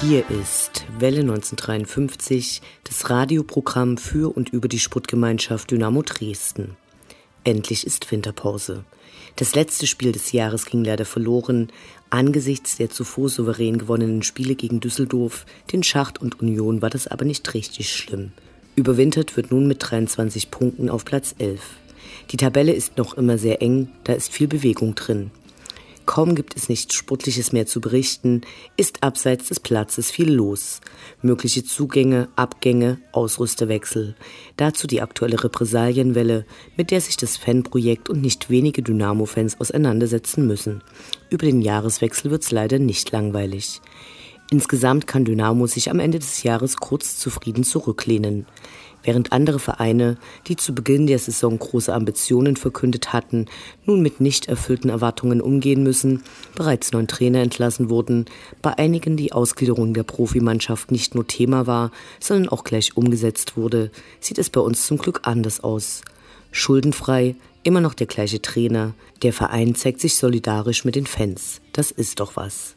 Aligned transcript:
Hier 0.00 0.28
ist 0.30 0.69
Welle 1.00 1.20
1953, 1.20 2.60
das 2.84 3.08
Radioprogramm 3.08 3.96
für 3.96 4.34
und 4.36 4.50
über 4.50 4.68
die 4.68 4.78
Sportgemeinschaft 4.78 5.70
Dynamo 5.70 6.02
Dresden. 6.02 6.76
Endlich 7.44 7.86
ist 7.86 8.10
Winterpause. 8.10 8.84
Das 9.36 9.54
letzte 9.54 9.86
Spiel 9.86 10.12
des 10.12 10.32
Jahres 10.32 10.66
ging 10.66 10.84
leider 10.84 11.04
verloren, 11.06 11.68
angesichts 12.10 12.76
der 12.76 12.90
zuvor 12.90 13.28
souverän 13.28 13.78
gewonnenen 13.78 14.22
Spiele 14.22 14.54
gegen 14.54 14.80
Düsseldorf, 14.80 15.46
den 15.72 15.82
Schacht 15.82 16.20
und 16.20 16.40
Union 16.40 16.82
war 16.82 16.90
das 16.90 17.06
aber 17.06 17.24
nicht 17.24 17.54
richtig 17.54 17.92
schlimm. 17.92 18.32
Überwintert 18.76 19.36
wird 19.36 19.50
nun 19.50 19.66
mit 19.66 19.78
23 19.80 20.50
Punkten 20.50 20.90
auf 20.90 21.04
Platz 21.04 21.34
11. 21.38 21.60
Die 22.30 22.36
Tabelle 22.36 22.72
ist 22.72 22.98
noch 22.98 23.14
immer 23.14 23.38
sehr 23.38 23.62
eng, 23.62 23.88
da 24.04 24.12
ist 24.12 24.32
viel 24.32 24.48
Bewegung 24.48 24.94
drin. 24.94 25.30
Kaum 26.10 26.34
gibt 26.34 26.56
es 26.56 26.68
nichts 26.68 26.96
Sportliches 26.96 27.52
mehr 27.52 27.66
zu 27.66 27.80
berichten, 27.80 28.40
ist 28.76 29.04
abseits 29.04 29.46
des 29.46 29.60
Platzes 29.60 30.10
viel 30.10 30.28
los. 30.28 30.80
Mögliche 31.22 31.62
Zugänge, 31.62 32.28
Abgänge, 32.34 32.98
Ausrüsterwechsel. 33.12 34.16
Dazu 34.56 34.88
die 34.88 35.02
aktuelle 35.02 35.44
Repressalienwelle, 35.44 36.46
mit 36.76 36.90
der 36.90 37.00
sich 37.00 37.16
das 37.16 37.36
Fanprojekt 37.36 38.10
und 38.10 38.22
nicht 38.22 38.50
wenige 38.50 38.82
Dynamo-Fans 38.82 39.60
auseinandersetzen 39.60 40.48
müssen. 40.48 40.82
Über 41.30 41.46
den 41.46 41.62
Jahreswechsel 41.62 42.32
wird's 42.32 42.50
leider 42.50 42.80
nicht 42.80 43.12
langweilig. 43.12 43.80
Insgesamt 44.50 45.06
kann 45.06 45.24
Dynamo 45.24 45.68
sich 45.68 45.92
am 45.92 46.00
Ende 46.00 46.18
des 46.18 46.42
Jahres 46.42 46.78
kurz 46.78 47.20
zufrieden 47.20 47.62
zurücklehnen 47.62 48.46
während 49.02 49.32
andere 49.32 49.58
Vereine, 49.58 50.16
die 50.46 50.56
zu 50.56 50.74
Beginn 50.74 51.06
der 51.06 51.18
Saison 51.18 51.58
große 51.58 51.92
Ambitionen 51.92 52.56
verkündet 52.56 53.12
hatten, 53.12 53.46
nun 53.84 54.00
mit 54.02 54.20
nicht 54.20 54.48
erfüllten 54.48 54.88
Erwartungen 54.88 55.40
umgehen 55.40 55.82
müssen, 55.82 56.22
bereits 56.54 56.92
neun 56.92 57.08
Trainer 57.08 57.40
entlassen 57.40 57.90
wurden, 57.90 58.26
bei 58.62 58.76
einigen 58.78 59.16
die 59.16 59.32
Ausgliederung 59.32 59.94
der 59.94 60.02
Profimannschaft 60.02 60.90
nicht 60.90 61.14
nur 61.14 61.26
Thema 61.26 61.66
war, 61.66 61.90
sondern 62.20 62.48
auch 62.48 62.64
gleich 62.64 62.96
umgesetzt 62.96 63.56
wurde, 63.56 63.90
sieht 64.20 64.38
es 64.38 64.50
bei 64.50 64.60
uns 64.60 64.86
zum 64.86 64.98
Glück 64.98 65.20
anders 65.24 65.62
aus. 65.62 66.02
Schuldenfrei, 66.52 67.36
immer 67.62 67.80
noch 67.80 67.94
der 67.94 68.06
gleiche 68.06 68.42
Trainer, 68.42 68.94
der 69.22 69.32
Verein 69.32 69.74
zeigt 69.74 70.00
sich 70.00 70.16
solidarisch 70.16 70.84
mit 70.84 70.96
den 70.96 71.06
Fans. 71.06 71.60
Das 71.72 71.90
ist 71.90 72.20
doch 72.20 72.36
was. 72.36 72.74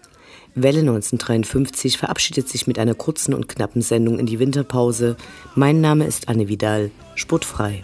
Welle 0.56 0.82
1953 0.82 1.98
verabschiedet 1.98 2.48
sich 2.48 2.68
mit 2.68 2.78
einer 2.78 2.94
kurzen 2.94 3.34
und 3.34 3.48
knappen 3.48 3.82
Sendung 3.82 4.20
in 4.20 4.26
die 4.26 4.40
Winterpause. 4.40 5.16
Mein 5.56 5.82
Name 5.82 6.06
ist 6.06 6.28
Anne 6.30 6.48
Vidal, 6.48 6.92
sportfrei. 7.16 7.84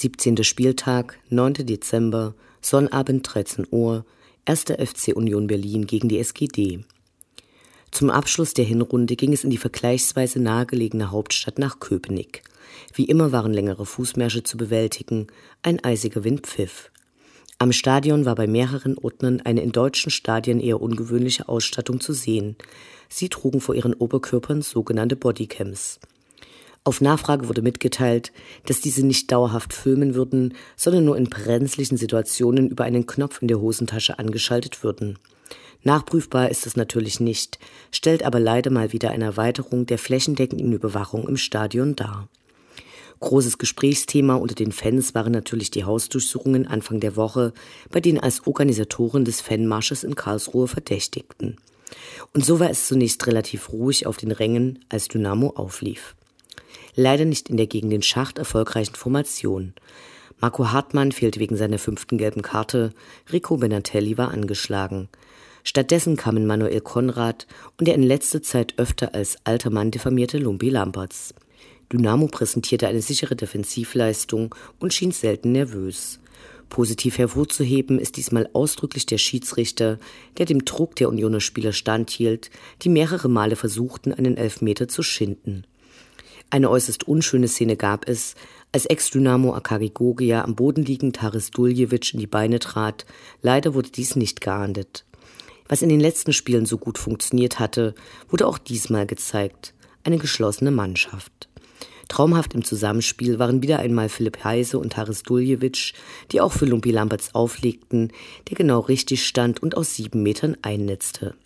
17. 0.00 0.44
Spieltag, 0.44 1.18
9. 1.28 1.66
Dezember, 1.66 2.34
Sonnabend 2.62 3.34
13 3.34 3.66
Uhr, 3.70 4.06
1. 4.46 4.64
FC 4.78 5.14
Union 5.14 5.46
Berlin 5.46 5.86
gegen 5.86 6.08
die 6.08 6.18
SGD. 6.18 6.86
Zum 7.90 8.08
Abschluss 8.08 8.54
der 8.54 8.64
Hinrunde 8.64 9.14
ging 9.14 9.34
es 9.34 9.44
in 9.44 9.50
die 9.50 9.58
vergleichsweise 9.58 10.40
nahegelegene 10.40 11.10
Hauptstadt 11.10 11.58
nach 11.58 11.80
Köpenick. 11.80 12.44
Wie 12.94 13.04
immer 13.04 13.30
waren 13.30 13.52
längere 13.52 13.84
Fußmärsche 13.84 14.42
zu 14.42 14.56
bewältigen, 14.56 15.26
ein 15.62 15.84
eisiger 15.84 16.24
Wind 16.24 16.46
pfiff. 16.46 16.90
Am 17.58 17.70
Stadion 17.70 18.24
war 18.24 18.36
bei 18.36 18.46
mehreren 18.46 18.96
Ordnern 18.96 19.42
eine 19.42 19.60
in 19.60 19.70
deutschen 19.70 20.10
Stadien 20.10 20.60
eher 20.60 20.80
ungewöhnliche 20.80 21.46
Ausstattung 21.46 22.00
zu 22.00 22.14
sehen. 22.14 22.56
Sie 23.10 23.28
trugen 23.28 23.60
vor 23.60 23.74
ihren 23.74 23.92
Oberkörpern 23.92 24.62
sogenannte 24.62 25.16
Bodycams. 25.16 26.00
Auf 26.82 27.02
Nachfrage 27.02 27.46
wurde 27.48 27.60
mitgeteilt, 27.60 28.32
dass 28.64 28.80
diese 28.80 29.04
nicht 29.04 29.30
dauerhaft 29.30 29.74
filmen 29.74 30.14
würden, 30.14 30.54
sondern 30.76 31.04
nur 31.04 31.16
in 31.18 31.28
brenzlichen 31.28 31.98
Situationen 31.98 32.70
über 32.70 32.84
einen 32.84 33.06
Knopf 33.06 33.42
in 33.42 33.48
der 33.48 33.60
Hosentasche 33.60 34.18
angeschaltet 34.18 34.82
würden. 34.82 35.18
Nachprüfbar 35.82 36.50
ist 36.50 36.66
es 36.66 36.76
natürlich 36.76 37.20
nicht, 37.20 37.58
stellt 37.90 38.22
aber 38.22 38.40
leider 38.40 38.70
mal 38.70 38.94
wieder 38.94 39.10
eine 39.10 39.26
Erweiterung 39.26 39.84
der 39.84 39.98
flächendeckenden 39.98 40.72
Überwachung 40.72 41.28
im 41.28 41.36
Stadion 41.36 41.96
dar. 41.96 42.28
Großes 43.20 43.58
Gesprächsthema 43.58 44.36
unter 44.36 44.54
den 44.54 44.72
Fans 44.72 45.14
waren 45.14 45.32
natürlich 45.32 45.70
die 45.70 45.84
Hausdurchsuchungen 45.84 46.66
Anfang 46.66 47.00
der 47.00 47.16
Woche, 47.16 47.52
bei 47.90 48.00
denen 48.00 48.20
als 48.20 48.46
Organisatoren 48.46 49.26
des 49.26 49.42
Fanmarsches 49.42 50.02
in 50.02 50.14
Karlsruhe 50.14 50.66
verdächtigten. 50.66 51.58
Und 52.32 52.46
so 52.46 52.58
war 52.58 52.70
es 52.70 52.86
zunächst 52.86 53.26
relativ 53.26 53.70
ruhig 53.70 54.06
auf 54.06 54.16
den 54.16 54.32
Rängen, 54.32 54.82
als 54.88 55.08
Dynamo 55.08 55.50
auflief 55.50 56.14
leider 57.00 57.24
nicht 57.24 57.48
in 57.48 57.56
der 57.56 57.66
gegen 57.66 57.90
den 57.90 58.02
Schacht 58.02 58.38
erfolgreichen 58.38 58.94
Formation. 58.94 59.74
Marco 60.40 60.70
Hartmann 60.72 61.12
fehlte 61.12 61.40
wegen 61.40 61.56
seiner 61.56 61.78
fünften 61.78 62.16
gelben 62.16 62.42
Karte, 62.42 62.92
Rico 63.30 63.56
Benatelli 63.56 64.16
war 64.16 64.30
angeschlagen. 64.30 65.08
Stattdessen 65.64 66.16
kamen 66.16 66.46
Manuel 66.46 66.80
Konrad 66.80 67.46
und 67.78 67.86
der 67.86 67.94
in 67.94 68.02
letzter 68.02 68.42
Zeit 68.42 68.74
öfter 68.78 69.14
als 69.14 69.36
alter 69.44 69.70
Mann 69.70 69.90
diffamierte 69.90 70.38
Lumpi 70.38 70.70
Lamperts. 70.70 71.34
Dynamo 71.92 72.28
präsentierte 72.28 72.88
eine 72.88 73.02
sichere 73.02 73.36
Defensivleistung 73.36 74.54
und 74.78 74.94
schien 74.94 75.12
selten 75.12 75.52
nervös. 75.52 76.20
Positiv 76.70 77.18
hervorzuheben 77.18 77.98
ist 77.98 78.16
diesmal 78.16 78.48
ausdrücklich 78.52 79.04
der 79.04 79.18
Schiedsrichter, 79.18 79.98
der 80.38 80.46
dem 80.46 80.64
Druck 80.64 80.94
der 80.96 81.08
Unioner 81.08 81.40
Spieler 81.40 81.72
standhielt, 81.72 82.50
die 82.82 82.88
mehrere 82.88 83.28
Male 83.28 83.56
versuchten, 83.56 84.14
einen 84.14 84.36
Elfmeter 84.36 84.86
zu 84.86 85.02
schinden. 85.02 85.64
Eine 86.52 86.68
äußerst 86.68 87.06
unschöne 87.06 87.46
Szene 87.46 87.76
gab 87.76 88.08
es, 88.08 88.34
als 88.72 88.86
Ex-Dynamo 88.86 89.54
Akari 89.54 89.90
Gogia 89.90 90.42
am 90.42 90.56
Boden 90.56 90.84
liegend 90.84 91.22
Haris 91.22 91.52
Duljevic 91.52 92.12
in 92.12 92.18
die 92.18 92.26
Beine 92.26 92.58
trat. 92.58 93.06
Leider 93.40 93.74
wurde 93.74 93.90
dies 93.90 94.16
nicht 94.16 94.40
geahndet. 94.40 95.04
Was 95.68 95.82
in 95.82 95.88
den 95.88 96.00
letzten 96.00 96.32
Spielen 96.32 96.66
so 96.66 96.76
gut 96.76 96.98
funktioniert 96.98 97.60
hatte, 97.60 97.94
wurde 98.28 98.48
auch 98.48 98.58
diesmal 98.58 99.06
gezeigt. 99.06 99.74
Eine 100.02 100.18
geschlossene 100.18 100.72
Mannschaft. 100.72 101.48
Traumhaft 102.08 102.54
im 102.54 102.64
Zusammenspiel 102.64 103.38
waren 103.38 103.62
wieder 103.62 103.78
einmal 103.78 104.08
Philipp 104.08 104.42
Heise 104.42 104.80
und 104.80 104.96
Haris 104.96 105.22
Duljevic, 105.22 105.92
die 106.32 106.40
auch 106.40 106.52
für 106.52 106.64
Lumpi 106.64 106.90
Lamberts 106.90 107.32
auflegten, 107.36 108.12
der 108.48 108.56
genau 108.56 108.80
richtig 108.80 109.24
stand 109.24 109.62
und 109.62 109.76
aus 109.76 109.94
sieben 109.94 110.24
Metern 110.24 110.56
einnetzte. 110.62 111.36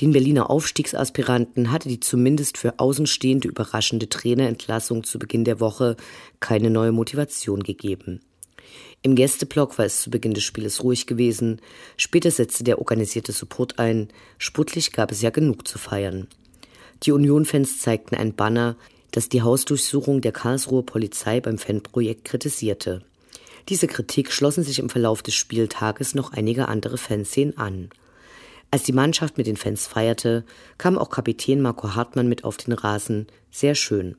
Den 0.00 0.12
Berliner 0.12 0.48
Aufstiegsaspiranten 0.48 1.72
hatte 1.72 1.88
die 1.88 1.98
zumindest 1.98 2.56
für 2.56 2.78
Außenstehende 2.78 3.48
überraschende 3.48 4.08
Trainerentlassung 4.08 5.02
zu 5.02 5.18
Beginn 5.18 5.44
der 5.44 5.58
Woche 5.58 5.96
keine 6.38 6.70
neue 6.70 6.92
Motivation 6.92 7.64
gegeben. 7.64 8.20
Im 9.02 9.16
Gästeblock 9.16 9.76
war 9.76 9.86
es 9.86 10.02
zu 10.02 10.10
Beginn 10.10 10.34
des 10.34 10.44
Spieles 10.44 10.84
ruhig 10.84 11.06
gewesen, 11.06 11.60
später 11.96 12.30
setzte 12.30 12.62
der 12.62 12.78
organisierte 12.78 13.32
Support 13.32 13.80
ein, 13.80 14.08
sputtlich 14.38 14.92
gab 14.92 15.10
es 15.10 15.20
ja 15.20 15.30
genug 15.30 15.66
zu 15.66 15.78
feiern. 15.78 16.28
Die 17.02 17.12
Union-Fans 17.12 17.80
zeigten 17.80 18.14
ein 18.14 18.34
Banner, 18.34 18.76
das 19.10 19.28
die 19.28 19.42
Hausdurchsuchung 19.42 20.20
der 20.20 20.32
Karlsruher 20.32 20.84
Polizei 20.84 21.40
beim 21.40 21.58
Fanprojekt 21.58 22.24
kritisierte. 22.24 23.02
Diese 23.68 23.86
Kritik 23.88 24.32
schlossen 24.32 24.62
sich 24.62 24.78
im 24.78 24.90
Verlauf 24.90 25.22
des 25.22 25.34
Spieltages 25.34 26.14
noch 26.14 26.32
einige 26.32 26.68
andere 26.68 26.98
Fanszenen 26.98 27.56
an. 27.56 27.90
Als 28.70 28.82
die 28.82 28.92
Mannschaft 28.92 29.38
mit 29.38 29.46
den 29.46 29.56
Fans 29.56 29.86
feierte, 29.86 30.44
kam 30.76 30.98
auch 30.98 31.08
Kapitän 31.08 31.62
Marco 31.62 31.94
Hartmann 31.94 32.28
mit 32.28 32.44
auf 32.44 32.58
den 32.58 32.74
Rasen. 32.74 33.26
Sehr 33.50 33.74
schön. 33.74 34.16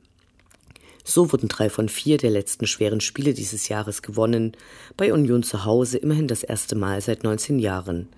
So 1.04 1.32
wurden 1.32 1.48
drei 1.48 1.70
von 1.70 1.88
vier 1.88 2.18
der 2.18 2.30
letzten 2.30 2.66
schweren 2.66 3.00
Spiele 3.00 3.32
dieses 3.32 3.68
Jahres 3.68 4.02
gewonnen, 4.02 4.52
bei 4.96 5.12
Union 5.12 5.42
zu 5.42 5.64
Hause 5.64 5.98
immerhin 5.98 6.28
das 6.28 6.42
erste 6.42 6.74
Mal 6.74 7.00
seit 7.00 7.24
19 7.24 7.58
Jahren. 7.58 8.08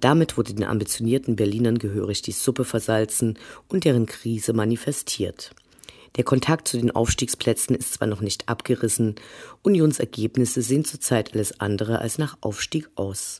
Damit 0.00 0.36
wurde 0.36 0.54
den 0.54 0.64
ambitionierten 0.64 1.36
Berlinern 1.36 1.78
gehörig 1.78 2.22
die 2.22 2.32
Suppe 2.32 2.64
versalzen 2.64 3.38
und 3.68 3.84
deren 3.84 4.06
Krise 4.06 4.52
manifestiert. 4.52 5.52
Der 6.16 6.24
Kontakt 6.24 6.66
zu 6.66 6.78
den 6.78 6.90
Aufstiegsplätzen 6.90 7.76
ist 7.76 7.94
zwar 7.94 8.08
noch 8.08 8.20
nicht 8.20 8.48
abgerissen, 8.48 9.14
Unions 9.62 10.00
Ergebnisse 10.00 10.62
sehen 10.62 10.84
zurzeit 10.84 11.34
alles 11.34 11.60
andere 11.60 12.00
als 12.00 12.18
nach 12.18 12.36
Aufstieg 12.40 12.88
aus. 12.96 13.38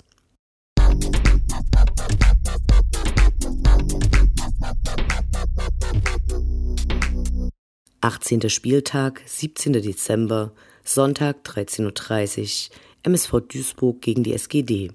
18. 8.02 8.48
Spieltag, 8.48 9.20
17. 9.26 9.74
Dezember, 9.74 10.52
Sonntag 10.84 11.44
13.30 11.44 12.70
Uhr, 12.70 12.76
MSV 13.02 13.40
Duisburg 13.48 14.00
gegen 14.00 14.22
die 14.22 14.32
SGD. 14.32 14.92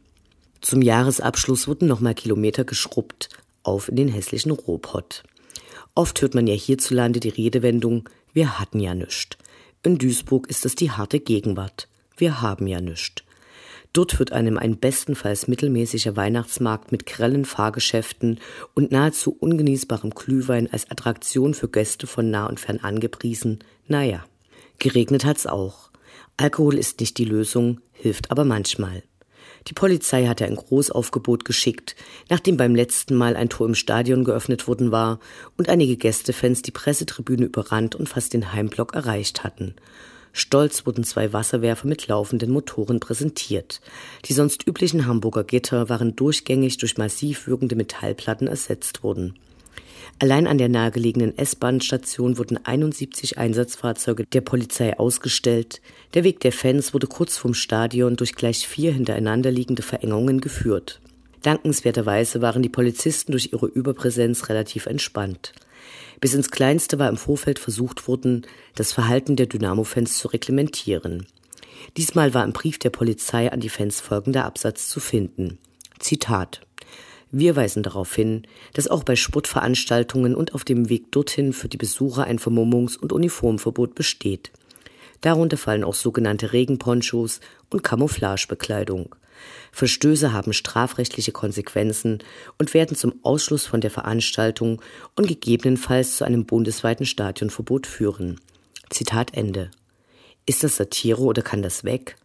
Zum 0.62 0.82
Jahresabschluss 0.82 1.68
wurden 1.68 1.88
nochmal 1.88 2.16
Kilometer 2.16 2.64
geschrubbt, 2.64 3.30
auf 3.62 3.90
in 3.90 3.96
den 3.96 4.08
hässlichen 4.08 4.52
Rohpott. 4.52 5.24
Oft 5.94 6.22
hört 6.22 6.34
man 6.34 6.48
ja 6.48 6.56
hierzulande 6.56 7.20
die 7.20 7.30
Redewendung, 7.30 8.10
wir 8.34 8.60
hatten 8.60 8.80
ja 8.80 8.96
nüscht. 8.96 9.38
In 9.84 10.00
Duisburg 10.00 10.48
ist 10.48 10.66
es 10.66 10.74
die 10.74 10.90
harte 10.90 11.20
Gegenwart. 11.20 11.88
Wir 12.18 12.42
haben 12.42 12.66
ja 12.66 12.82
nüscht. 12.82 13.24
Dort 13.96 14.20
wird 14.20 14.34
einem 14.34 14.58
ein 14.58 14.78
bestenfalls 14.78 15.48
mittelmäßiger 15.48 16.18
Weihnachtsmarkt 16.18 16.92
mit 16.92 17.06
grellen 17.06 17.46
Fahrgeschäften 17.46 18.42
und 18.74 18.92
nahezu 18.92 19.32
ungenießbarem 19.40 20.10
Glühwein 20.10 20.68
als 20.70 20.92
Attraktion 20.92 21.54
für 21.54 21.70
Gäste 21.70 22.06
von 22.06 22.30
nah 22.30 22.46
und 22.48 22.60
fern 22.60 22.80
angepriesen. 22.82 23.60
Naja, 23.88 24.26
geregnet 24.80 25.24
hat's 25.24 25.48
auch. 25.48 25.92
Alkohol 26.36 26.78
ist 26.78 27.00
nicht 27.00 27.18
die 27.18 27.24
Lösung, 27.24 27.80
hilft 27.94 28.32
aber 28.32 28.44
manchmal. 28.44 29.02
Die 29.70 29.74
Polizei 29.74 30.26
hatte 30.26 30.44
ein 30.44 30.58
Großaufgebot 30.58 31.46
geschickt, 31.46 31.96
nachdem 32.30 32.58
beim 32.58 32.76
letzten 32.76 33.16
Mal 33.16 33.38
ein 33.38 33.48
Tor 33.48 33.66
im 33.66 33.76
Stadion 33.76 34.26
geöffnet 34.26 34.68
worden 34.68 34.92
war 34.92 35.22
und 35.56 35.70
einige 35.70 35.96
Gästefans 35.96 36.62
die 36.64 36.72
Pressetribüne 36.72 37.46
überrannt 37.46 37.96
und 37.96 38.10
fast 38.10 38.34
den 38.34 38.52
Heimblock 38.52 38.94
erreicht 38.94 39.46
hatten. 39.46 39.74
Stolz 40.38 40.86
wurden 40.86 41.06
zwei 41.06 41.32
Wasserwerfer 41.32 41.88
mit 41.88 42.10
laufenden 42.10 42.52
Motoren 42.52 43.00
präsentiert. 43.00 43.80
Die 44.26 44.34
sonst 44.34 44.68
üblichen 44.68 45.08
Hamburger 45.08 45.46
Gitter 45.46 45.88
waren 45.88 46.18
durchgängig 46.18 46.76
durch 46.78 46.98
massiv 46.98 47.48
wirkende 47.48 47.78
Metallplatten 47.78 48.46
ersetzt 48.46 49.02
worden. 49.02 49.36
Allein 50.20 50.46
an 50.46 50.58
der 50.58 50.68
nahegelegenen 50.68 51.38
S-Bahn-Station 51.38 52.38
wurden 52.38 52.60
71 52.62 53.38
Einsatzfahrzeuge 53.38 54.26
der 54.26 54.42
Polizei 54.42 55.00
ausgestellt. 55.00 55.82
Der 56.16 56.26
Weg 56.26 56.42
der 56.42 56.52
Fans 56.52 56.94
wurde 56.94 57.08
kurz 57.08 57.38
vom 57.38 57.54
Stadion 57.54 58.18
durch 58.18 58.36
gleich 58.36 58.68
vier 58.68 58.92
hintereinander 58.92 59.52
liegende 59.52 59.84
Verengungen 59.84 60.42
geführt. 60.42 61.00
Dankenswerterweise 61.44 62.42
waren 62.42 62.62
die 62.62 62.70
Polizisten 62.70 63.32
durch 63.32 63.54
ihre 63.54 63.68
Überpräsenz 63.68 64.50
relativ 64.50 64.86
entspannt. 64.86 65.54
Bis 66.22 66.34
ins 66.34 66.52
Kleinste 66.52 67.00
war 67.00 67.10
im 67.10 67.18
Vorfeld 67.18 67.60
versucht 67.60 68.08
worden, 68.08 68.46
das 68.76 68.94
Verhalten 68.94 69.36
der 69.36 69.48
Dynamo-Fans 69.48 70.18
zu 70.18 70.28
reglementieren. 70.28 71.28
Diesmal 71.98 72.34
war 72.34 72.44
im 72.44 72.54
Brief 72.54 72.80
der 72.80 72.90
Polizei 72.90 73.52
an 73.52 73.60
die 73.60 73.70
Fans 73.70 74.02
folgender 74.02 74.46
Absatz 74.46 74.90
zu 74.90 75.00
finden. 75.00 75.58
Zitat. 76.00 76.62
Wir 77.32 77.56
weisen 77.56 77.84
darauf 77.84 78.16
hin, 78.16 78.44
dass 78.74 78.88
auch 78.88 79.04
bei 79.04 79.16
Sportveranstaltungen 79.16 80.36
und 80.36 80.54
auf 80.54 80.64
dem 80.64 80.90
Weg 80.90 81.12
dorthin 81.12 81.54
für 81.54 81.68
die 81.68 81.78
Besucher 81.78 82.24
ein 82.24 82.40
Vermummungs- 82.40 82.98
und 82.98 83.12
Uniformverbot 83.12 83.96
besteht. 83.96 84.52
Darunter 85.26 85.58
fallen 85.58 85.84
auch 85.84 85.96
sogenannte 85.96 86.54
Regenponchos 86.54 87.40
und 87.72 87.84
Camouflagebekleidung. 87.84 89.16
Verstöße 89.72 90.32
haben 90.34 90.54
strafrechtliche 90.54 91.32
Konsequenzen 91.32 92.20
und 92.60 92.76
werden 92.76 92.96
zum 92.96 93.16
Ausschluss 93.24 93.66
von 93.66 93.82
der 93.82 93.90
Veranstaltung 93.90 94.84
und 95.16 95.28
gegebenenfalls 95.28 96.18
zu 96.18 96.26
einem 96.26 96.46
bundesweiten 96.46 97.08
Stadionverbot 97.08 97.88
führen. 97.88 98.40
Zitat 98.92 99.34
Ende. 99.34 99.72
Ist 100.46 100.64
das 100.64 100.76
Satire 100.76 101.22
oder 101.22 101.42
kann 101.42 101.64
das 101.64 101.84
weg? 101.84 102.18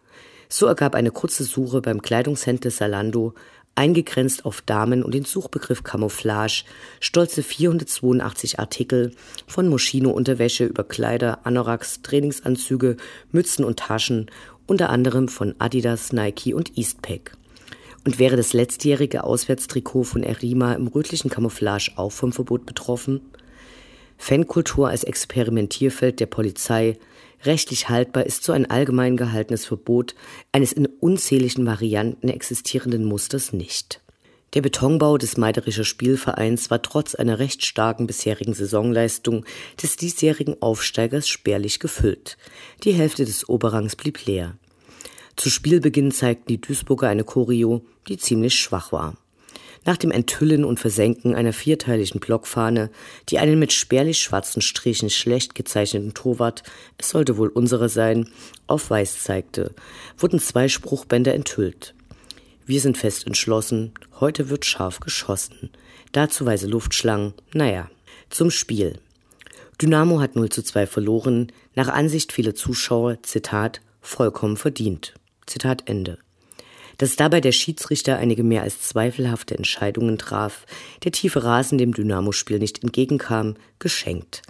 So 0.51 0.67
ergab 0.67 0.95
eine 0.95 1.11
kurze 1.11 1.45
Suche 1.45 1.81
beim 1.81 2.03
Kleidungshändler 2.03 2.71
Salando, 2.71 3.33
eingegrenzt 3.75 4.45
auf 4.45 4.61
Damen 4.61 5.03
und 5.03 5.15
den 5.15 5.25
Suchbegriff 5.25 5.83
Camouflage, 5.83 6.65
stolze 7.01 7.43
482 7.43 8.59
Artikel 8.59 9.13
von 9.47 9.69
Moschino-Unterwäsche 9.69 10.65
über 10.65 10.85
Kleider, 10.85 11.47
Anoraks, 11.47 12.03
Trainingsanzüge, 12.03 12.97
Mützen 13.33 13.65
und 13.65 13.79
Taschen 13.79 14.31
unter 14.67 14.91
anderem 14.91 15.29
von 15.29 15.55
Adidas, 15.59 16.13
Nike 16.13 16.55
und 16.55 16.79
Eastpak. 16.79 17.37
Und 18.05 18.19
wäre 18.19 18.37
das 18.37 18.53
letztjährige 18.53 19.25
Auswärtstrikot 19.25 20.05
von 20.05 20.23
Erima 20.23 20.75
im 20.75 20.87
rötlichen 20.87 21.29
Camouflage 21.29 21.93
auch 21.97 22.13
vom 22.13 22.33
Verbot 22.33 22.67
betroffen? 22.67 23.21
Fankultur 24.17 24.89
als 24.89 25.03
Experimentierfeld 25.05 26.21
der 26.21 26.27
Polizei, 26.27 26.99
rechtlich 27.45 27.89
haltbar 27.89 28.27
ist 28.27 28.45
so 28.45 28.53
ein 28.53 28.71
allgemein 28.71 29.17
gehaltenes 29.17 29.65
Verbot 29.65 30.15
eines 30.53 30.73
in 30.73 30.87
unzähligen 30.87 31.67
Varianten 31.67 32.29
existierenden 32.29 33.05
Musters 33.05 33.53
nicht. 33.53 34.01
Der 34.55 34.63
Betonbau 34.63 35.17
des 35.17 35.37
Meiderischer 35.37 35.85
Spielvereins 35.85 36.71
war 36.71 36.83
trotz 36.83 37.15
einer 37.15 37.39
recht 37.39 37.65
starken 37.65 38.09
bisherigen 38.09 38.53
Saisonleistung 38.53 39.45
des 39.81 39.97
diesjährigen 39.97 40.61
Aufsteigers 40.61 41.29
spärlich 41.29 41.79
gefüllt. 41.79 42.37
Die 42.83 42.93
Hälfte 42.93 43.25
des 43.25 43.49
Oberrangs 43.49 43.95
blieb 43.95 44.27
leer. 44.27 44.57
Zu 45.37 45.51
Spielbeginn 45.51 46.11
zeigten 46.11 46.49
die 46.49 46.61
Duisburger 46.61 47.09
eine 47.09 47.25
Choreo, 47.25 47.83
die 48.09 48.19
ziemlich 48.19 48.55
schwach 48.55 48.91
war. 48.91 49.17
Nach 49.87 49.97
dem 49.97 50.11
Enthüllen 50.11 50.65
und 50.65 50.79
Versenken 50.79 51.35
einer 51.35 51.53
vierteiligen 51.53 52.21
Blockfahne, 52.21 52.91
die 53.29 53.39
einen 53.39 53.59
mit 53.59 53.73
spärlich 53.73 54.21
schwarzen 54.21 54.61
Strichen 54.61 55.09
schlecht 55.09 55.55
gezeichneten 55.55 56.13
Torwart, 56.13 56.63
es 56.99 57.11
sollte 57.11 57.39
wohl 57.39 57.49
unsere 57.49 57.89
sein, 57.89 58.29
auf 58.67 58.91
weiß 58.91 59.23
zeigte, 59.23 59.75
wurden 60.19 60.39
zwei 60.39 60.69
Spruchbänder 60.69 61.35
enthüllt. 61.35 61.95
Wir 62.67 62.81
sind 62.81 62.99
fest 62.99 63.27
entschlossen, 63.27 63.93
heute 64.21 64.51
wird 64.51 64.65
scharf 64.65 65.01
geschossen. 65.01 65.71
Dazu 66.13 66.45
weise 66.45 66.67
Luftschlangen, 66.67 67.35
naja. 67.53 67.91
Zum 68.29 68.51
Spiel. 68.51 68.99
Dynamo 69.81 70.21
hat 70.21 70.37
0 70.37 70.51
zu 70.51 70.63
2 70.63 70.87
verloren, 70.87 71.51
nach 71.75 71.89
Ansicht 71.89 72.33
vieler 72.33 72.55
Zuschauer, 72.55 73.23
Zitat, 73.23 73.81
vollkommen 74.01 74.57
verdient. 74.57 75.15
Zitat 75.47 75.89
Ende. 75.89 76.19
Dass 77.01 77.17
dabei 77.17 77.41
der 77.41 77.53
Schiedsrichter 77.53 78.19
einige 78.19 78.45
mehr 78.45 78.61
als 78.61 78.83
zweifelhafte 78.83 79.57
Entscheidungen 79.57 80.19
traf, 80.19 80.67
der 81.03 81.13
tiefe 81.13 81.43
Rasen 81.43 81.79
dem 81.79 81.95
Dynamo-Spiel 81.95 82.59
nicht 82.59 82.83
entgegenkam, 82.83 83.55
geschenkt. 83.79 84.43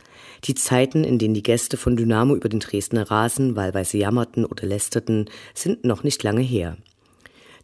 Die 0.43 0.57
Zeiten, 0.57 1.05
in 1.05 1.21
denen 1.21 1.35
die 1.35 1.45
Gäste 1.45 1.77
von 1.77 1.97
Dynamo 1.97 2.35
über 2.35 2.49
den 2.49 2.59
Dresdner 2.59 3.09
Rasen 3.09 3.55
wahlweise 3.55 3.99
jammerten 3.99 4.45
oder 4.45 4.67
lästerten, 4.67 5.27
sind 5.55 5.85
noch 5.85 6.03
nicht 6.03 6.25
lange 6.25 6.41
her. 6.41 6.77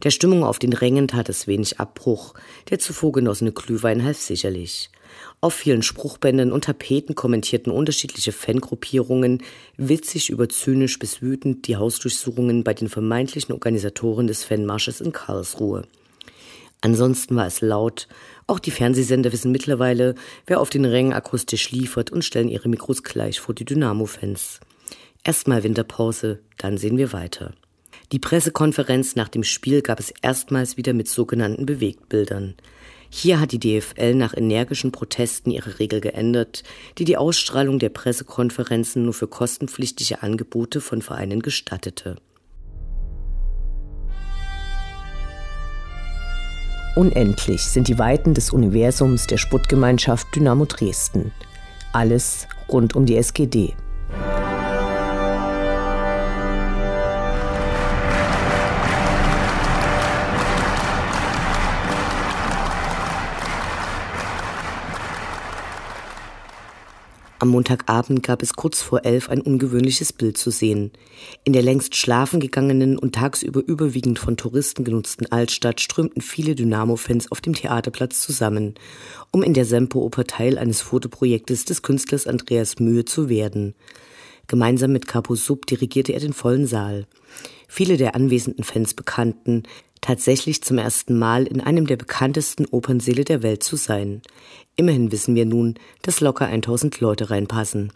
Der 0.05 0.11
Stimmung 0.11 0.45
auf 0.45 0.61
den 0.61 0.73
Rängen 0.73 1.09
tat 1.09 1.29
es 1.29 1.49
wenig 1.49 1.81
Abbruch, 1.81 2.35
der 2.71 2.79
zuvor 2.79 3.11
genossene 3.11 3.51
Glühwein 3.51 4.05
half 4.05 4.19
sicherlich. 4.19 4.91
Auf 5.41 5.55
vielen 5.55 5.83
Spruchbändern 5.83 6.53
und 6.53 6.65
Tapeten 6.65 7.15
kommentierten 7.15 7.73
unterschiedliche 7.73 8.33
Fangruppierungen 8.33 9.43
witzig 9.77 10.31
über 10.31 10.49
zynisch 10.49 10.99
bis 10.99 11.23
wütend 11.23 11.67
die 11.67 11.77
Hausdurchsuchungen 11.77 12.65
bei 12.65 12.75
den 12.75 12.89
vermeintlichen 12.89 13.53
Organisatoren 13.53 14.27
des 14.27 14.45
Fanmarsches 14.45 15.01
in 15.01 15.13
Karlsruhe. 15.13 15.83
Ansonsten 16.81 17.37
war 17.37 17.47
es 17.47 17.61
laut. 17.61 18.07
Auch 18.47 18.59
die 18.59 18.71
Fernsehsender 18.71 19.33
wissen 19.33 19.51
mittlerweile, 19.51 20.15
wer 20.47 20.61
auf 20.61 20.71
den 20.71 20.85
Rängen 20.85 21.13
akustisch 21.13 21.71
liefert 21.71 22.11
und 22.11 22.25
stellen 22.25 22.49
ihre 22.49 22.69
Mikros 22.69 23.03
gleich 23.03 23.41
vor 23.41 23.55
die 23.55 23.65
Dynamo-Fans. 23.65 24.61
Erstmal 25.25 25.65
Winterpause, 25.65 26.41
dann 26.59 26.79
sehen 26.79 26.99
wir 26.99 27.13
weiter. 27.13 27.55
Die 28.13 28.21
Pressekonferenz 28.21 29.17
nach 29.17 29.29
dem 29.29 29.43
Spiel 29.43 29.83
gab 29.83 29.99
es 29.99 30.13
erstmals 30.23 30.77
wieder 30.77 30.93
mit 30.93 31.09
sogenannten 31.09 31.67
Bewegtbildern. 31.67 32.55
Hier 33.09 33.41
hat 33.41 33.53
die 33.53 33.61
DFL 33.61 34.15
nach 34.15 34.35
energischen 34.37 34.93
Protesten 34.93 35.51
ihre 35.51 35.79
Regel 35.79 36.01
geändert, 36.01 36.63
die 36.99 37.05
die 37.05 37.17
Ausstrahlung 37.17 37.79
der 37.79 37.89
Pressekonferenzen 37.89 39.05
nur 39.05 39.15
für 39.15 39.29
kostenpflichtige 39.29 40.23
Angebote 40.23 40.81
von 40.81 41.03
Vereinen 41.03 41.41
gestattete. 41.41 42.17
Unendlich 46.97 47.63
sind 47.63 47.89
die 47.89 47.99
Weiten 47.99 48.33
des 48.33 48.51
Universums 48.51 49.27
der 49.27 49.37
Sputtgemeinschaft 49.37 50.35
Dynamo 50.35 50.65
Dresden. 50.65 51.31
Alles 51.93 52.47
rund 52.71 52.97
um 52.97 53.05
die 53.05 53.17
SGD. 53.17 53.75
Am 67.47 67.53
Montagabend 67.53 68.25
gab 68.25 68.43
es 68.43 68.55
kurz 68.55 68.83
vor 68.83 69.05
elf 69.05 69.29
ein 69.31 69.41
ungewöhnliches 69.41 70.13
Bild 70.13 70.37
zu 70.37 70.51
sehen. 70.51 70.91
In 71.45 71.53
der 71.53 71.63
längst 71.63 71.95
schlafen 71.95 72.41
gegangenen 72.41 72.99
und 72.99 73.15
tagsüber 73.15 73.63
überwiegend 73.65 74.19
von 74.19 74.37
Touristen 74.37 74.83
genutzten 74.83 75.31
Altstadt 75.31 75.81
strömten 75.81 76.23
viele 76.23 76.57
Dynamo-Fans 76.57 77.31
auf 77.31 77.41
dem 77.41 77.55
Theaterplatz 77.55 78.21
zusammen, 78.21 78.75
um 79.31 79.45
in 79.45 79.55
der 79.55 79.65
Sempo-Oper 79.65 80.25
Teil 80.25 80.59
eines 80.59 80.81
Fotoprojektes 80.81 81.65
des 81.65 81.83
Künstlers 81.83 82.27
Andreas 82.27 82.81
Mühe 82.81 83.05
zu 83.05 83.29
werden. 83.29 83.77
Gemeinsam 84.49 84.93
mit 84.93 85.09
Capo 85.09 85.35
Sub 85.35 85.67
dirigierte 85.67 86.13
er 86.13 86.21
den 86.21 86.33
vollen 86.33 86.67
Saal. 86.67 87.07
Viele 87.69 87.97
der 87.97 88.15
anwesenden 88.15 88.65
Fans 88.65 88.95
bekannten, 88.95 89.65
tatsächlich 90.01 90.63
zum 90.63 90.79
ersten 90.79 91.19
Mal 91.19 91.47
in 91.47 91.61
einem 91.61 91.87
der 91.87 91.97
bekanntesten 91.97 92.67
Opernsäle 92.67 93.25
der 93.25 93.43
Welt 93.43 93.63
zu 93.63 93.77
sein. 93.77 94.23
Immerhin 94.77 95.11
wissen 95.11 95.35
wir 95.35 95.47
nun, 95.47 95.75
dass 96.03 96.21
locker 96.21 96.47
1000 96.47 97.01
Leute 97.01 97.31
reinpassen. 97.31 97.93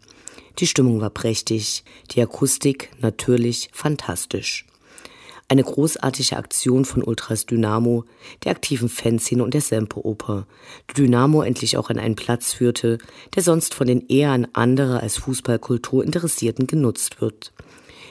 Die 0.58 0.66
Stimmung 0.66 1.00
war 1.00 1.10
prächtig, 1.10 1.84
die 2.10 2.20
Akustik 2.20 2.90
natürlich 3.00 3.68
fantastisch. 3.72 4.66
Eine 5.50 5.64
großartige 5.64 6.36
Aktion 6.36 6.84
von 6.84 7.02
Ultras 7.02 7.44
Dynamo, 7.44 8.04
der 8.44 8.52
aktiven 8.52 8.88
Fanszene 8.88 9.42
und 9.42 9.52
der 9.52 9.60
Semperoper, 9.60 10.46
die 10.88 11.02
Dynamo 11.02 11.42
endlich 11.42 11.76
auch 11.76 11.90
an 11.90 11.98
einen 11.98 12.14
Platz 12.14 12.52
führte, 12.52 12.98
der 13.34 13.42
sonst 13.42 13.74
von 13.74 13.88
den 13.88 14.06
eher 14.06 14.30
an 14.30 14.46
andere 14.52 15.00
als 15.00 15.16
Fußballkultur 15.18 16.04
Interessierten 16.04 16.68
genutzt 16.68 17.20
wird. 17.20 17.52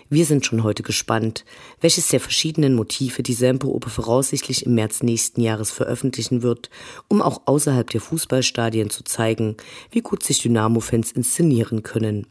Wir 0.10 0.26
sind 0.26 0.46
schon 0.46 0.64
heute 0.64 0.84
gespannt, 0.84 1.46
welches 1.80 2.10
der 2.10 2.20
verschiedenen 2.20 2.76
Motive 2.76 3.24
die 3.24 3.32
Semperoper 3.32 3.90
voraussichtlich 3.90 4.66
im 4.66 4.76
März 4.76 5.02
nächsten 5.02 5.40
Jahres 5.40 5.72
veröffentlichen 5.72 6.42
wird, 6.42 6.70
um 7.08 7.22
auch 7.22 7.44
außerhalb 7.46 7.90
der 7.90 8.02
Fußballstadien 8.02 8.90
zu 8.90 9.06
zeigen, 9.06 9.56
wie 9.92 10.02
gut 10.02 10.24
sich 10.24 10.42
Dynamo-Fans 10.42 11.14
inszenieren 11.14 11.84
können. 11.84 12.28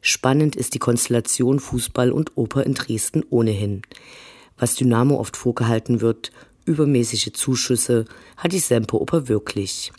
Spannend 0.00 0.56
ist 0.56 0.74
die 0.74 0.80
Konstellation 0.80 1.60
Fußball 1.60 2.10
und 2.10 2.36
Oper 2.36 2.66
in 2.66 2.74
Dresden 2.74 3.22
ohnehin. 3.30 3.82
Was 4.58 4.74
Dynamo 4.74 5.18
oft 5.18 5.36
vorgehalten 5.36 6.00
wird, 6.00 6.32
übermäßige 6.64 7.32
Zuschüsse, 7.32 8.04
hat 8.36 8.52
die 8.52 8.58
Semperoper 8.58 9.28
wirklich. 9.28 9.92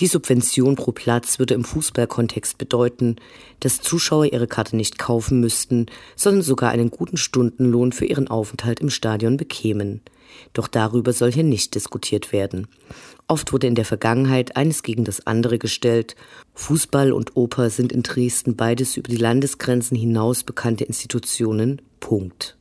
Die 0.00 0.06
Subvention 0.06 0.76
pro 0.76 0.92
Platz 0.92 1.40
würde 1.40 1.54
im 1.54 1.64
Fußballkontext 1.64 2.56
bedeuten, 2.56 3.16
dass 3.58 3.80
Zuschauer 3.80 4.26
ihre 4.26 4.46
Karte 4.46 4.76
nicht 4.76 4.96
kaufen 4.96 5.40
müssten, 5.40 5.86
sondern 6.14 6.42
sogar 6.42 6.70
einen 6.70 6.90
guten 6.90 7.16
Stundenlohn 7.16 7.90
für 7.90 8.04
ihren 8.04 8.28
Aufenthalt 8.28 8.78
im 8.78 8.90
Stadion 8.90 9.36
bekämen. 9.36 10.00
Doch 10.52 10.68
darüber 10.68 11.12
soll 11.12 11.32
hier 11.32 11.42
nicht 11.42 11.74
diskutiert 11.74 12.32
werden. 12.32 12.68
Oft 13.26 13.52
wurde 13.52 13.66
in 13.66 13.74
der 13.74 13.84
Vergangenheit 13.84 14.56
eines 14.56 14.82
gegen 14.84 15.04
das 15.04 15.26
andere 15.26 15.58
gestellt. 15.58 16.14
Fußball 16.54 17.12
und 17.12 17.36
Oper 17.36 17.68
sind 17.68 17.92
in 17.92 18.02
Dresden 18.02 18.54
beides 18.54 18.96
über 18.96 19.08
die 19.08 19.16
Landesgrenzen 19.16 19.96
hinaus 19.96 20.44
bekannte 20.44 20.84
Institutionen. 20.84 21.82
Punkt. 21.98 22.57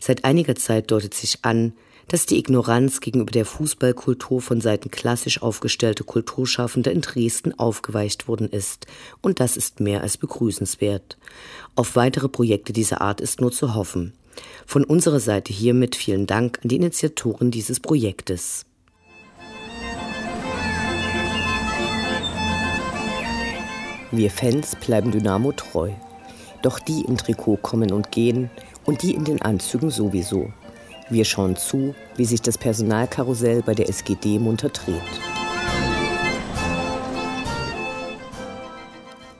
Seit 0.00 0.24
einiger 0.24 0.54
Zeit 0.54 0.90
deutet 0.90 1.14
sich 1.14 1.38
an, 1.42 1.72
dass 2.08 2.24
die 2.24 2.38
Ignoranz 2.38 3.00
gegenüber 3.00 3.30
der 3.30 3.44
Fußballkultur 3.44 4.40
von 4.40 4.60
Seiten 4.60 4.90
klassisch 4.90 5.42
aufgestellter 5.42 6.04
Kulturschaffender 6.04 6.90
in 6.90 7.02
Dresden 7.02 7.58
aufgeweicht 7.58 8.28
worden 8.28 8.48
ist, 8.48 8.86
und 9.20 9.40
das 9.40 9.56
ist 9.56 9.80
mehr 9.80 10.00
als 10.00 10.16
begrüßenswert. 10.16 11.18
Auf 11.74 11.96
weitere 11.96 12.28
Projekte 12.28 12.72
dieser 12.72 13.02
Art 13.02 13.20
ist 13.20 13.40
nur 13.40 13.52
zu 13.52 13.74
hoffen. 13.74 14.14
Von 14.66 14.84
unserer 14.84 15.20
Seite 15.20 15.52
hiermit 15.52 15.96
vielen 15.96 16.26
Dank 16.26 16.60
an 16.62 16.68
die 16.68 16.76
Initiatoren 16.76 17.50
dieses 17.50 17.80
Projektes. 17.80 18.64
Wir 24.10 24.30
Fans 24.30 24.74
bleiben 24.76 25.10
Dynamo 25.10 25.52
treu. 25.52 25.90
Doch 26.62 26.78
die 26.78 27.02
in 27.02 27.18
Trikot 27.18 27.58
kommen 27.58 27.92
und 27.92 28.10
gehen 28.10 28.50
und 28.88 29.02
die 29.02 29.12
in 29.12 29.24
den 29.24 29.42
Anzügen 29.42 29.90
sowieso. 29.90 30.50
Wir 31.10 31.26
schauen 31.26 31.56
zu, 31.56 31.94
wie 32.16 32.24
sich 32.24 32.40
das 32.40 32.56
Personalkarussell 32.56 33.60
bei 33.60 33.74
der 33.74 33.86
SGD 33.86 34.38
munter 34.38 34.70
dreht. 34.70 34.96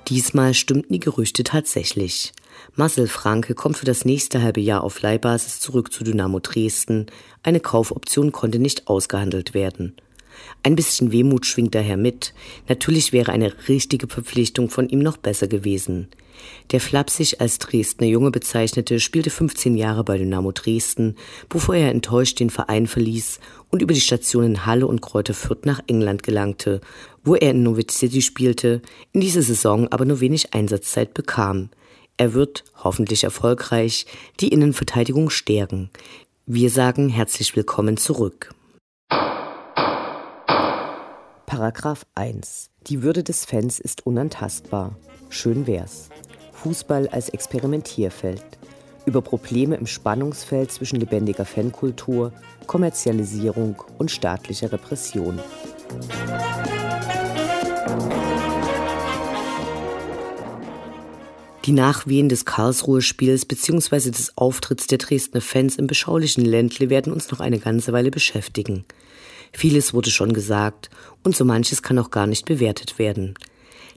Diesmal 0.09 0.52
stimmten 0.52 0.93
die 0.93 1.00
Gerüchte 1.00 1.45
tatsächlich. 1.45 2.35
Marcel 2.75 3.09
Franke 3.09 3.55
kommt 3.55 3.78
für 3.78 3.87
das 3.87 4.05
nächste 4.05 4.43
halbe 4.43 4.61
Jahr 4.61 4.85
auf 4.85 5.00
Leihbasis 5.00 5.61
zurück 5.61 5.95
zu 5.95 6.05
Dynamo 6.05 6.40
Dresden. 6.40 7.07
Eine 7.43 7.61
Kaufoption 7.61 8.33
konnte 8.33 8.59
nicht 8.59 8.87
ausgehandelt 8.87 9.55
werden. 9.55 9.97
Ein 10.62 10.76
bisschen 10.76 11.12
Wehmut 11.12 11.47
schwingt 11.47 11.75
daher 11.75 11.97
mit. 11.97 12.35
Natürlich 12.68 13.12
wäre 13.12 13.33
eine 13.33 13.52
richtige 13.68 14.09
Verpflichtung 14.09 14.71
von 14.71 14.88
ihm 14.88 15.00
noch 15.00 15.16
besser 15.16 15.49
gewesen. 15.49 16.09
Der 16.71 16.80
flapsig 16.80 17.40
als 17.40 17.59
Dresdner 17.59 18.07
Junge 18.07 18.30
bezeichnete 18.30 19.00
spielte 19.00 19.30
15 19.30 19.76
Jahre 19.76 20.04
bei 20.04 20.18
Dynamo 20.18 20.52
Dresden, 20.52 21.16
bevor 21.49 21.75
er 21.75 21.90
enttäuscht 21.90 22.40
den 22.40 22.50
Verein 22.50 22.87
verließ 22.87 23.40
und 23.71 23.83
über 23.83 23.95
die 23.95 24.00
Stationen 24.00 24.66
Halle 24.66 24.87
und 24.87 25.02
Kräuter 25.02 25.35
Fürth 25.35 25.64
nach 25.64 25.80
England 25.87 26.23
gelangte, 26.23 26.80
wo 27.25 27.35
er 27.35 27.50
in 27.50 27.62
Norwich 27.62 27.90
City 27.90 28.23
spielte, 28.23 28.83
in 29.12 29.21
dieser 29.21 29.42
Saison 29.42 29.88
aber 29.88 30.04
nur 30.04 30.21
wenig 30.21 30.54
Einsatzzeit 30.54 31.14
bekam. 31.14 31.71
Er 32.16 32.35
wird, 32.35 32.64
hoffentlich 32.76 33.25
erfolgreich, 33.25 34.07
die 34.40 34.49
Innenverteidigung 34.49 35.30
stärken. 35.30 35.90
Wir 36.47 36.71
sagen 36.71 37.09
herzlich 37.09 37.54
willkommen 37.54 37.97
zurück. 37.97 38.54
Paragraph 41.49 42.05
1. 42.14 42.69
Die 42.88 43.02
Würde 43.02 43.25
des 43.25 43.47
Fans 43.47 43.81
ist 43.81 44.07
unantastbar. 44.07 44.95
Schön 45.31 45.67
wär's. 45.67 46.11
Fußball 46.52 47.09
als 47.09 47.31
Experimentierfeld. 47.31 48.45
Über 49.07 49.23
Probleme 49.23 49.76
im 49.76 49.87
Spannungsfeld 49.87 50.71
zwischen 50.71 51.00
lebendiger 51.00 51.47
Fankultur, 51.47 52.35
Kommerzialisierung 52.67 53.83
und 53.97 54.11
staatlicher 54.11 54.71
Repression. 54.71 55.40
Die 61.64 61.73
Nachwehen 61.73 62.28
des 62.28 62.45
Karlsruher 62.45 63.00
Spiels 63.00 63.47
bzw. 63.47 64.11
des 64.11 64.37
Auftritts 64.37 64.87
der 64.87 64.99
Dresdner 64.99 65.40
Fans 65.40 65.76
im 65.76 65.87
beschaulichen 65.87 66.45
Ländle 66.45 66.90
werden 66.90 67.11
uns 67.11 67.31
noch 67.31 67.40
eine 67.40 67.59
ganze 67.59 67.95
Weile 67.95 68.11
beschäftigen. 68.11 68.85
Vieles 69.52 69.95
wurde 69.95 70.11
schon 70.11 70.33
gesagt 70.33 70.90
und 71.25 71.37
so 71.37 71.45
manches 71.45 71.83
kann 71.83 71.99
auch 71.99 72.11
gar 72.11 72.26
nicht 72.26 72.47
bewertet 72.47 72.99
werden. 72.99 73.35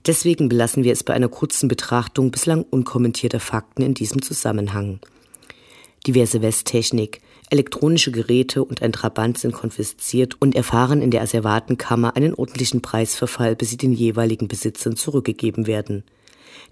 Deswegen 0.06 0.50
belassen 0.50 0.84
wir 0.84 0.94
es 0.94 1.04
bei 1.04 1.14
einer 1.14 1.30
kurzen 1.30 1.68
Betrachtung 1.68 2.32
bislang 2.32 2.64
unkommentierter 2.64 3.40
Fakten 3.40 3.84
in 3.84 3.94
diesem 3.94 4.22
Zusammenhang. 4.22 5.00
Diverse 6.08 6.42
Westtechnik, 6.42 7.22
elektronische 7.52 8.12
Geräte 8.12 8.64
und 8.64 8.82
ein 8.82 8.92
Trabant 8.92 9.38
sind 9.38 9.54
konfisziert 9.54 10.42
und 10.42 10.56
erfahren 10.56 11.02
in 11.02 11.12
der 11.12 11.22
Asservatenkammer 11.22 12.16
einen 12.16 12.34
ordentlichen 12.34 12.82
Preisverfall, 12.82 13.56
bis 13.56 13.70
sie 13.70 13.78
den 13.78 13.94
jeweiligen 13.94 14.48
Besitzern 14.48 14.96
zurückgegeben 14.96 15.68
werden. 15.68 16.04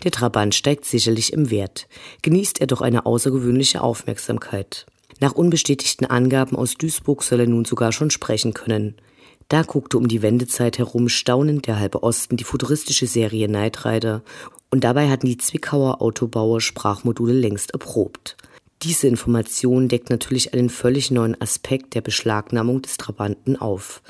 Der 0.04 0.12
Trabant 0.12 0.56
steigt 0.56 0.86
sicherlich 0.86 1.34
im 1.34 1.52
Wert, 1.52 1.88
genießt 2.24 2.62
er 2.62 2.68
doch 2.68 2.82
eine 2.82 3.06
außergewöhnliche 3.06 3.82
Aufmerksamkeit. 3.82 4.88
Nach 5.20 5.34
unbestätigten 5.34 6.06
Angaben 6.06 6.56
aus 6.56 6.76
Duisburg 6.76 7.24
soll 7.24 7.42
er 7.42 7.48
nun 7.48 7.66
sogar 7.66 7.92
schon 7.92 8.10
sprechen 8.10 8.54
können. 8.54 8.96
Da 9.50 9.64
guckte 9.64 9.98
um 9.98 10.08
die 10.08 10.22
Wendezeit 10.22 10.78
herum 10.78 11.10
staunend 11.10 11.68
der 11.68 11.80
halbe 11.80 12.04
Osten 12.04 12.38
die 12.38 12.44
futuristische 12.44 13.08
Serie 13.08 13.48
Knight 13.48 13.84
Rider 13.84 14.22
und 14.70 14.84
dabei 14.84 15.10
hatten 15.10 15.26
die 15.26 15.38
Zwickauer 15.38 16.02
Autobauer 16.02 16.62
Sprachmodule 16.62 17.34
längst 17.34 17.72
erprobt. 17.72 18.38
Diese 18.84 19.08
Information 19.08 19.90
deckt 19.90 20.10
natürlich 20.10 20.54
einen 20.54 20.70
völlig 20.70 21.12
neuen 21.12 21.40
Aspekt 21.42 21.96
der 21.96 22.02
Beschlagnahmung 22.02 22.82
des 22.82 22.96
Trabanten 22.96 23.58
auf. 23.58 24.02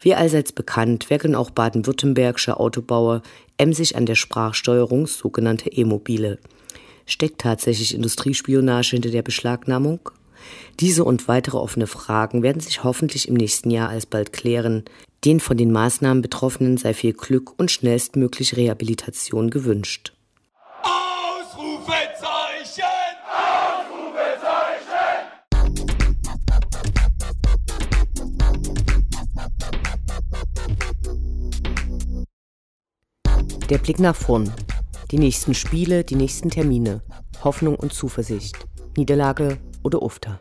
Wie 0.00 0.14
allseits 0.14 0.50
bekannt, 0.50 1.10
werkeln 1.10 1.36
auch 1.36 1.50
baden-württembergische 1.50 2.58
Autobauer 2.58 3.22
emsig 3.56 3.94
an 3.94 4.04
der 4.04 4.16
Sprachsteuerung 4.16 5.06
sogenannter 5.06 5.70
E-Mobile. 5.70 6.40
Steckt 7.04 7.42
tatsächlich 7.42 7.94
Industriespionage 7.94 8.90
hinter 8.90 9.10
der 9.10 9.22
Beschlagnahmung? 9.22 10.00
Diese 10.80 11.04
und 11.04 11.28
weitere 11.28 11.56
offene 11.56 11.86
Fragen 11.86 12.42
werden 12.42 12.60
sich 12.60 12.84
hoffentlich 12.84 13.28
im 13.28 13.34
nächsten 13.34 13.70
Jahr 13.70 13.88
alsbald 13.88 14.32
klären. 14.32 14.84
Den 15.24 15.40
von 15.40 15.56
den 15.56 15.72
Maßnahmen 15.72 16.22
Betroffenen 16.22 16.76
sei 16.76 16.94
viel 16.94 17.12
Glück 17.12 17.58
und 17.58 17.70
schnellstmöglich 17.70 18.56
Rehabilitation 18.56 19.50
gewünscht. 19.50 20.12
Ausrufezeichen! 20.82 22.84
Ausrufezeichen! 23.32 24.86
Der 33.70 33.78
Blick 33.78 33.98
nach 33.98 34.14
vorn. 34.14 34.52
Die 35.10 35.18
nächsten 35.18 35.54
Spiele, 35.54 36.04
die 36.04 36.16
nächsten 36.16 36.50
Termine. 36.50 37.02
Hoffnung 37.42 37.76
und 37.76 37.92
Zuversicht. 37.92 38.56
Niederlage 38.96 39.58
oder 39.86 40.02
Ufter. 40.02 40.40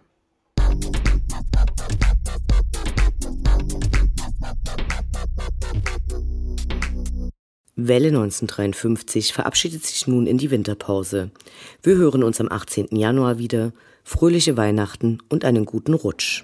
Welle 7.76 8.08
1953 8.08 9.34
verabschiedet 9.34 9.86
sich 9.86 10.08
nun 10.08 10.26
in 10.26 10.40
die 10.40 10.50
Winterpause. 10.50 11.30
Wir 11.84 11.96
hören 11.96 12.24
uns 12.24 12.42
am 12.42 12.50
18. 12.50 12.96
Januar 12.96 13.38
wieder. 13.38 13.72
Fröhliche 14.04 14.58
Weihnachten 14.58 15.20
und 15.30 15.46
einen 15.46 15.66
guten 15.66 15.94
Rutsch. 15.94 16.44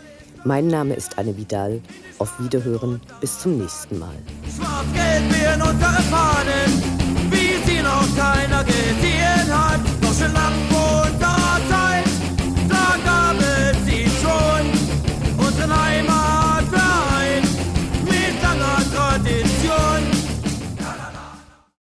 Mein 0.43 0.67
Name 0.67 0.95
ist 0.95 1.19
Anne 1.19 1.37
Vidal. 1.37 1.81
Auf 2.17 2.39
Wiederhören, 2.39 2.99
bis 3.19 3.39
zum 3.39 3.57
nächsten 3.59 3.99
Mal. 3.99 4.15
Schwarz-Gelb, 4.55 5.23
wir 5.29 5.65
unter 5.65 5.91
Fahnen, 6.09 6.83
wie 7.29 7.69
sie 7.69 7.81
noch 7.81 8.07
keiner 8.17 8.63
gesehen 8.63 9.20